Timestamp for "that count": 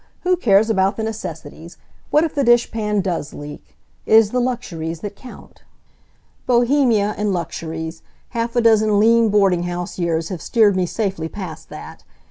5.01-5.61